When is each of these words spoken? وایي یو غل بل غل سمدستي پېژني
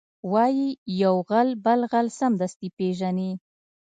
وایي 0.31 0.67
یو 1.01 1.15
غل 1.29 1.49
بل 1.65 1.79
غل 1.91 2.07
سمدستي 2.19 2.67
پېژني 2.77 3.31